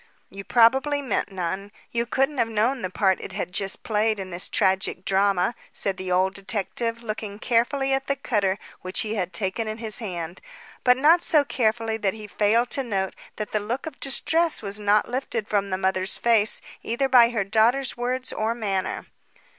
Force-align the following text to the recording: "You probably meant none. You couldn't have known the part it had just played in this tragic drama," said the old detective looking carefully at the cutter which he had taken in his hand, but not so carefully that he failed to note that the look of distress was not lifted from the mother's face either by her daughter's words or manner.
"You 0.31 0.43
probably 0.43 0.99
meant 1.03 1.31
none. 1.31 1.71
You 1.91 2.07
couldn't 2.07 2.39
have 2.39 2.47
known 2.49 2.81
the 2.81 2.89
part 2.89 3.21
it 3.21 3.33
had 3.33 3.51
just 3.53 3.83
played 3.83 4.17
in 4.17 4.31
this 4.31 4.49
tragic 4.49 5.05
drama," 5.05 5.53
said 5.71 5.97
the 5.97 6.11
old 6.11 6.33
detective 6.33 7.03
looking 7.03 7.37
carefully 7.37 7.93
at 7.93 8.07
the 8.07 8.15
cutter 8.15 8.57
which 8.81 9.01
he 9.01 9.13
had 9.13 9.31
taken 9.31 9.67
in 9.67 9.77
his 9.77 9.99
hand, 9.99 10.41
but 10.83 10.97
not 10.97 11.21
so 11.21 11.45
carefully 11.45 11.97
that 11.97 12.15
he 12.15 12.25
failed 12.25 12.71
to 12.71 12.83
note 12.83 13.13
that 13.35 13.51
the 13.51 13.59
look 13.59 13.85
of 13.85 13.99
distress 13.99 14.63
was 14.63 14.79
not 14.79 15.07
lifted 15.07 15.47
from 15.47 15.69
the 15.69 15.77
mother's 15.77 16.17
face 16.17 16.61
either 16.81 17.07
by 17.07 17.29
her 17.29 17.43
daughter's 17.43 17.95
words 17.95 18.33
or 18.33 18.55
manner. 18.55 19.05